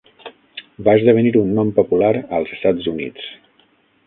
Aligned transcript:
Va 0.87 0.95
esdevenir 1.01 1.33
un 1.41 1.53
nom 1.59 1.71
popular 1.81 2.11
als 2.39 2.57
Estats 2.59 2.89
Units. 2.97 3.31